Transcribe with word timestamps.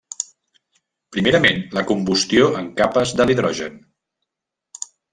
Primerament, 1.17 1.61
la 1.79 1.85
combustió 1.93 2.49
en 2.63 2.73
capes 2.83 3.15
de 3.21 3.31
l'hidrogen. 3.31 3.81